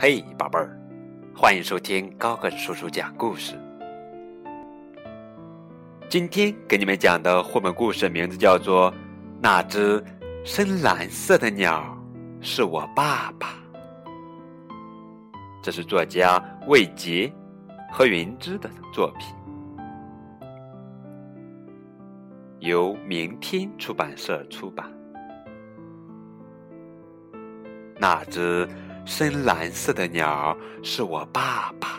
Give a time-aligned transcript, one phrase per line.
[0.00, 0.78] 嘿，宝贝儿，
[1.34, 3.58] 欢迎收听高个子叔叔讲故事。
[6.08, 8.92] 今天给你们讲的绘本故事名字叫做
[9.40, 10.00] 《那只
[10.44, 11.98] 深蓝色的鸟
[12.40, 13.48] 是我爸爸》，
[15.60, 17.32] 这是作家魏杰
[17.90, 19.34] 和云芝的作品，
[22.60, 24.88] 由明天出版社出版。
[27.98, 28.64] 那只
[29.08, 31.98] 深蓝色的鸟是我爸爸，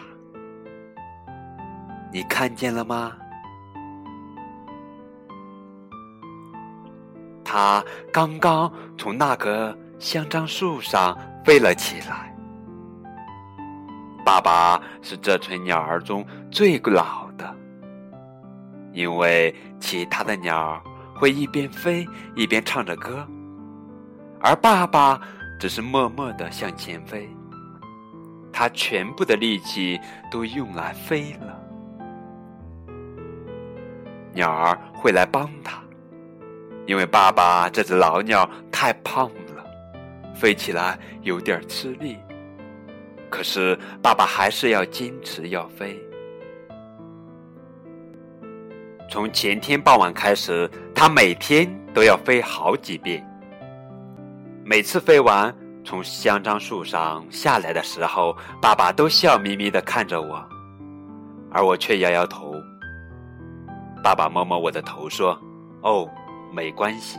[2.13, 3.13] 你看见了吗？
[7.43, 7.83] 他
[8.13, 12.31] 刚刚从那棵香樟树上飞了起来。
[14.23, 17.55] 爸爸是这群鸟儿中最老的，
[18.93, 20.79] 因为其他的鸟
[21.15, 23.27] 会一边飞一边唱着歌，
[24.39, 25.19] 而爸爸
[25.59, 27.29] 只是默默的向前飞。
[28.51, 29.99] 他全部的力气
[30.31, 31.61] 都用来飞了，
[34.33, 35.81] 鸟儿会来帮他。
[36.87, 39.63] 因为爸爸这只老鸟太胖了，
[40.33, 42.17] 飞起来有点吃力。
[43.29, 46.01] 可是爸爸还是要坚持要飞。
[49.07, 53.23] 从前天傍晚开始，他每天都要飞好几遍。
[54.69, 55.51] 每次飞完，
[55.83, 60.47] 从香樟树上下来的时候，爸爸都笑眯眯的看着我，
[61.49, 62.53] 而我却摇摇头。
[64.03, 65.35] 爸爸摸摸我的头说
[65.81, 66.07] ：“哦。”
[66.53, 67.17] 没关系，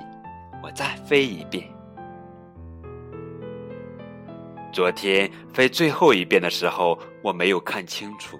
[0.62, 1.68] 我再飞一遍。
[4.72, 8.38] 昨天飞最后一遍的时候，我没有看清楚，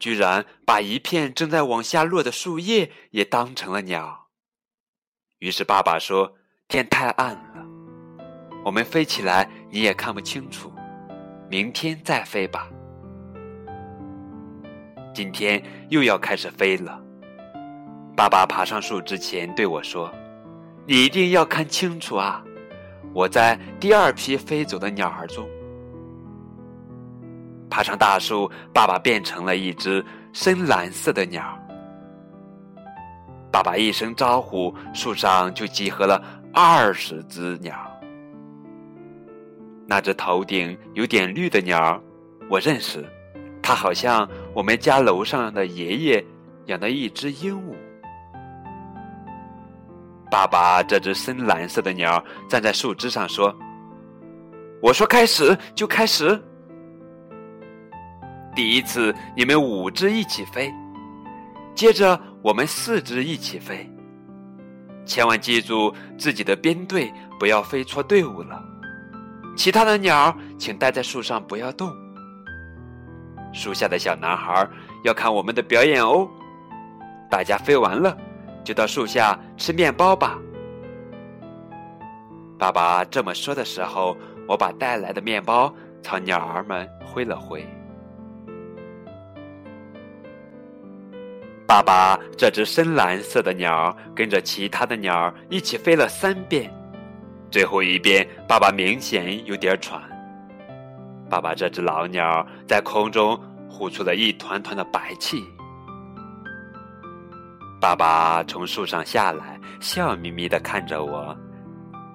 [0.00, 4.26] 居然把一片正在往下落的树叶也当成了鸟。
[5.38, 6.34] 于是爸爸说
[6.68, 7.64] ：“天太暗了，
[8.64, 10.72] 我们飞起来你也看不清楚，
[11.48, 12.68] 明天再飞吧。”
[15.14, 17.00] 今天又要开始飞了。
[18.16, 20.12] 爸爸爬上树之前对我说
[20.86, 22.42] ：“你一定要看清楚啊！
[23.14, 25.48] 我在第二批飞走的鸟儿中。”
[27.70, 31.56] 爬上大树，爸爸变成了一只深蓝色的鸟。
[33.52, 36.22] 爸爸一声招呼，树上就集合了
[36.58, 37.76] 二十只鸟。
[39.86, 42.02] 那只头顶有点绿的鸟，
[42.48, 43.04] 我认识，
[43.62, 46.24] 它好像我们家楼上的爷爷
[46.64, 47.74] 养的一只鹦鹉。
[50.30, 53.54] 爸爸这只深蓝色的鸟站在树枝上说
[54.80, 56.42] ：“我说开始就开始。
[58.54, 60.72] 第一次你们五只一起飞，
[61.74, 63.86] 接着我们四只一起飞。
[65.06, 68.62] 千万记住自己的编队，不要飞错队伍了。
[69.56, 71.90] 其他的鸟请待在树上不要动。
[73.54, 74.68] 树下的小男孩
[75.04, 76.28] 要看我们的表演哦。
[77.30, 78.14] 大家飞完了。”
[78.66, 80.36] 就到树下吃面包吧。
[82.58, 84.16] 爸爸这么说的时候，
[84.48, 85.72] 我把带来的面包
[86.02, 87.64] 朝鸟儿们挥了挥。
[91.66, 96.72] 爸爸这只深蓝色的鸟跟着其他的鸟一起飞了三遍，
[97.50, 100.00] 最后一遍，爸爸明显有点喘。
[101.28, 103.36] 爸爸这只老鸟在空中
[103.68, 105.42] 呼出了一团团的白气。
[107.80, 111.36] 爸爸从树上下来，笑眯眯的看着我，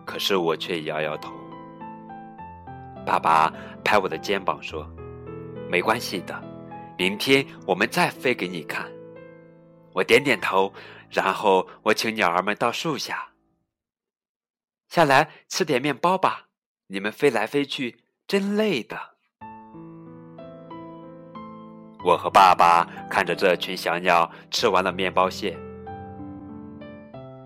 [0.05, 1.33] 可是我却摇摇头。
[3.05, 3.51] 爸爸
[3.83, 4.89] 拍我的肩膀说
[5.69, 6.41] ：“没关系的，
[6.97, 8.85] 明天我们再飞给你看。”
[9.93, 10.73] 我点点头，
[11.09, 13.29] 然后我请鸟儿们到树下
[14.87, 16.47] 下来吃点面包吧。
[16.87, 18.97] 你们飞来飞去真累的。
[22.03, 25.57] 我和爸爸看着这群小鸟吃完了面包屑。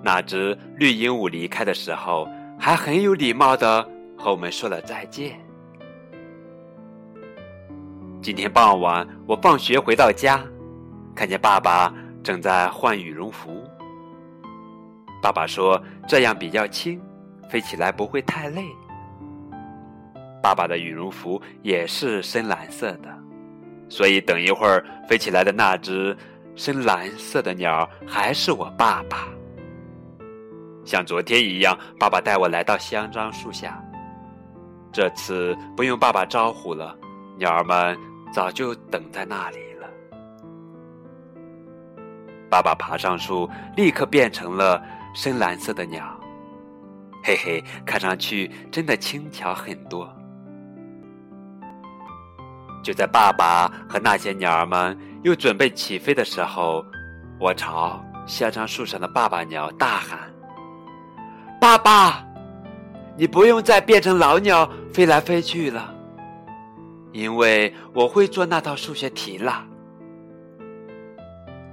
[0.01, 2.27] 那只绿鹦鹉离开的时候，
[2.59, 3.83] 还很有礼貌的
[4.17, 5.39] 和我们说了再见。
[8.21, 10.43] 今天傍晚，我放学回到家，
[11.15, 11.93] 看见爸爸
[12.25, 13.63] 正在换羽绒服。
[15.21, 16.99] 爸爸说这样比较轻，
[17.47, 18.65] 飞起来不会太累。
[20.41, 23.15] 爸爸的羽绒服也是深蓝色的。
[23.89, 26.17] 所以，等一会儿飞起来的那只
[26.55, 29.27] 深蓝色的鸟还是我爸爸。
[30.83, 33.79] 像昨天一样，爸爸带我来到香樟树下。
[34.91, 36.97] 这次不用爸爸招呼了，
[37.37, 37.95] 鸟儿们
[38.33, 39.74] 早就等在那里。
[42.49, 44.81] 爸爸爬上树，立刻变成了
[45.13, 46.03] 深蓝色的鸟，
[47.23, 50.07] 嘿嘿，看上去真的轻巧很多。
[52.83, 56.85] 就在爸爸和那些鸟儿们又准备起飞的时候，
[57.39, 60.19] 我朝香樟树上的爸爸鸟大喊
[61.59, 62.23] ：“爸爸，
[63.17, 65.93] 你不用再变成老鸟飞来飞去了，
[67.11, 69.65] 因为我会做那套数学题了。”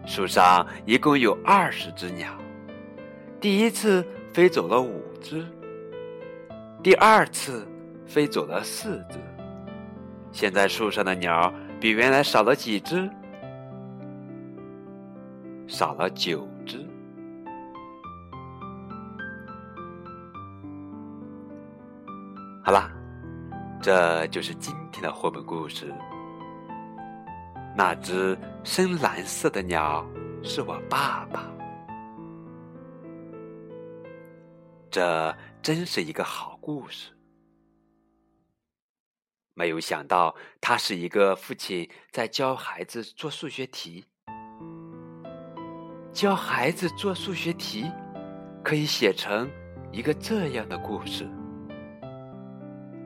[0.05, 2.29] 树上一共有二十只鸟，
[3.41, 5.47] 第一次飞走了五只，
[6.83, 7.67] 第二次
[8.07, 9.19] 飞走了四只。
[10.33, 13.09] 现在树上的鸟比原来少了几只？
[15.67, 16.85] 少了九只。
[22.65, 22.91] 好啦，
[23.81, 25.93] 这就是今天的绘本故事。
[27.75, 30.07] 那只深蓝色的鸟
[30.43, 31.51] 是我爸爸。
[34.91, 37.11] 这真是一个好故事。
[39.55, 44.05] 没有想到，他是一个父亲在教孩子做数学题。
[46.13, 47.91] 教孩子做数学题，
[48.63, 49.51] 可以写成
[49.91, 51.27] 一个这样的故事：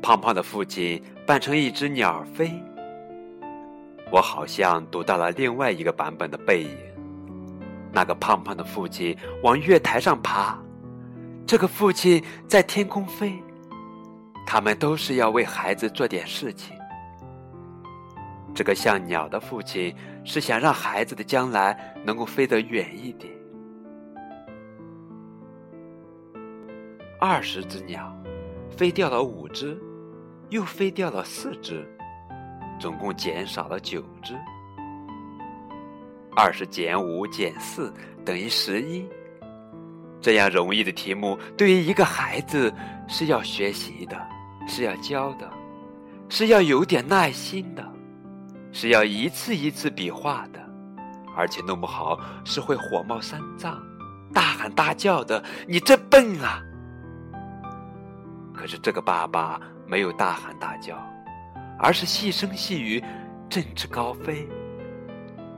[0.02, 2.50] 胖胖的父亲扮成一只鸟飞。
[4.10, 6.70] 我好像读到了另外一个版本的背影。
[7.92, 10.58] 那个胖胖的父亲往月台上爬，
[11.46, 13.42] 这个父亲在天空飞。
[14.46, 16.76] 他们都是要为孩子做点事情。
[18.54, 19.94] 这个像鸟的父亲
[20.24, 23.32] 是想让孩子的将来能够飞得远一点。
[27.18, 28.14] 二十只鸟，
[28.76, 29.76] 飞掉了五只，
[30.50, 31.84] 又飞掉了四只，
[32.78, 34.34] 总共减少了九只。
[36.36, 37.92] 二十减五减四
[38.24, 39.06] 等于十一。
[40.20, 42.72] 这样容易的题目，对于一个孩子
[43.06, 44.16] 是要学习的。
[44.68, 45.48] 是要教的，
[46.28, 47.88] 是要有点耐心的，
[48.72, 50.58] 是要一次一次比划的，
[51.36, 53.80] 而且弄不好是会火冒三丈、
[54.34, 55.40] 大喊大叫的。
[55.68, 56.60] 你真笨啊！
[58.52, 60.98] 可是这个爸爸没有大喊大叫，
[61.78, 63.02] 而是细声细语，
[63.48, 64.48] 振翅高飞。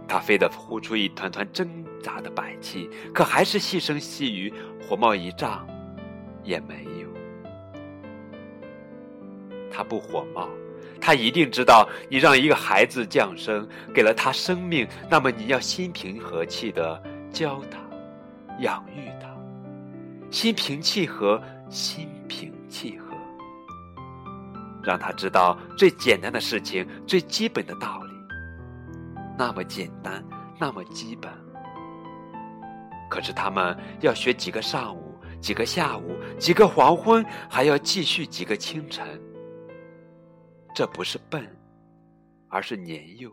[0.06, 1.69] 他飞得呼出一团团挣
[2.03, 5.67] 扎的白气，可还是细声细语，火冒一丈
[6.43, 7.09] 也没有。
[9.70, 10.49] 他不火冒，
[11.00, 17.00] 他一定知道你让一个孩子降生，给了他生命，那么你要心平和气的
[17.31, 17.79] 教他，
[18.61, 19.29] 养育他，
[20.31, 22.09] 心平气和，心，
[24.88, 28.14] 让他知道最简单的事情，最基本的道理，
[29.37, 30.25] 那么简单，
[30.58, 31.31] 那么基本。
[33.11, 39.06] 可是他们要学几个上午，几个下午，几个黄昏，还要继续几个清晨。
[40.75, 41.46] 这不是笨，
[42.49, 43.31] 而是年幼。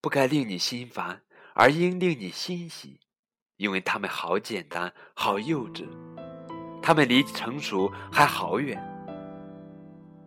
[0.00, 1.20] 不该令你心烦，
[1.54, 3.00] 而应令你欣喜，
[3.56, 5.84] 因为他们好简单，好幼稚，
[6.80, 8.93] 他们离成熟还好远。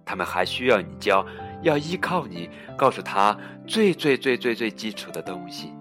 [0.07, 1.23] 他们还需要你教，
[1.61, 3.37] 要依靠你，告诉他
[3.67, 5.73] 最最最最最基础的东西。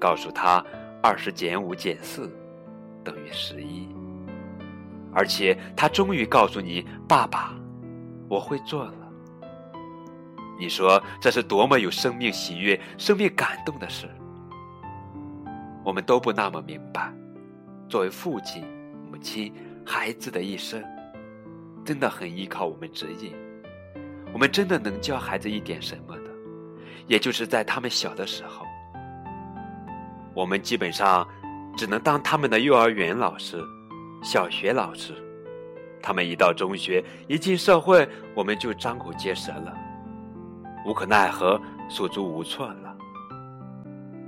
[0.00, 0.64] 告诉他
[1.02, 2.34] 二十减五减四
[3.04, 3.86] 等于十一，
[5.12, 7.54] 而且他终于告诉你，爸爸。
[8.28, 8.94] 我会做了。
[10.58, 14.08] 你说这是多么有生命喜悦、生命感动的事？
[15.84, 17.12] 我们都不那么明白。
[17.88, 18.64] 作为父亲、
[19.08, 20.82] 母亲、孩子的一生，
[21.86, 23.32] 真的很依靠我们指引。
[24.34, 26.22] 我们真的能教孩子一点什么的？
[27.06, 28.66] 也就是在他们小的时候，
[30.34, 31.26] 我们基本上
[31.76, 33.64] 只能当他们的幼儿园老师、
[34.22, 35.14] 小学老师。
[36.02, 39.72] 他们一到中学，一进社会，我们就张口结舌了，
[40.84, 42.96] 无可奈何，手足无措了。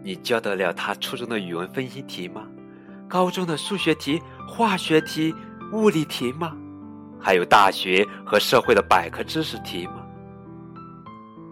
[0.03, 2.47] 你教得了他初中的语文分析题吗？
[3.09, 5.35] 高中的数学题、化学题、
[5.73, 6.57] 物理题吗？
[7.21, 10.05] 还有大学和社会的百科知识题吗？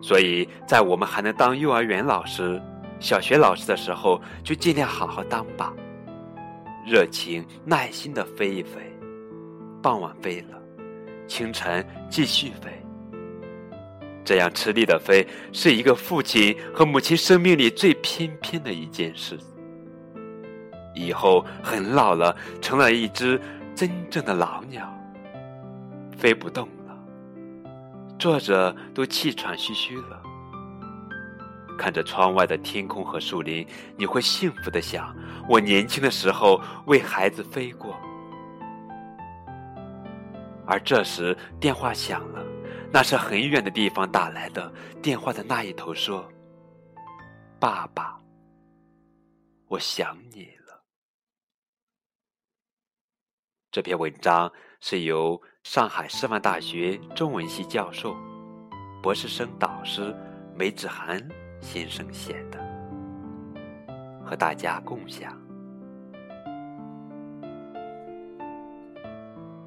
[0.03, 2.61] 所以在我们还能当幼儿园老师、
[3.01, 5.73] 小学老师的时候，就尽量好好当吧，
[6.87, 8.81] 热情、耐心的飞一飞。
[9.83, 10.59] 傍晚飞了，
[11.27, 12.71] 清晨继续飞。
[14.25, 19.39] 这样吃力的飞，是一个父亲和母亲生命里最偏偏的一件事。
[20.95, 23.41] 以后很老了，成了一只
[23.75, 24.93] 真正的老鸟，
[26.17, 26.99] 飞不动了，
[28.19, 30.23] 坐着都气喘吁吁了。
[31.79, 33.67] 看着窗外的天空和树林，
[33.99, 35.15] 你会幸福的想：
[35.47, 37.95] 我年轻的时候为孩子飞过。
[40.67, 42.43] 而这时，电话响了，
[42.91, 46.27] 那是很远的地方打来的电话的那一头说
[47.61, 48.19] ：“爸爸，
[49.69, 50.83] 我想你了。”
[53.71, 58.17] 这篇文章是由上海师范大学中文系教授、
[59.03, 60.15] 博士生导师
[60.55, 61.21] 梅子涵
[61.61, 62.65] 先生写的，
[64.25, 65.37] 和大家共享。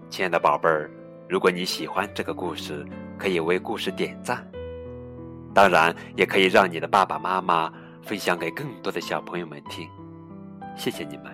[0.10, 0.90] 亲爱的宝贝儿，
[1.28, 2.88] 如果你喜欢这个故事，
[3.18, 4.42] 可以为故事点赞。
[5.54, 7.70] 当然，也可以让你的爸爸妈妈
[8.02, 9.86] 分享给更多的小朋友们听。
[10.78, 11.26] 谢谢你们，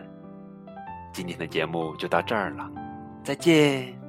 [1.13, 2.67] 今天的节目就到这儿了，
[3.24, 4.04] 再见。